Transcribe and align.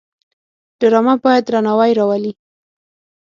ډرامه 0.79 1.15
باید 1.23 1.43
درناوی 1.47 1.91
راولي 1.99 2.33